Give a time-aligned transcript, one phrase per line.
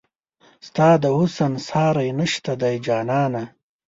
[0.67, 3.43] ستا د حسن ساری نشته دی جانانه